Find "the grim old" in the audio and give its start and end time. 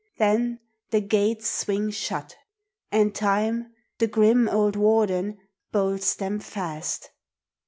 3.99-4.75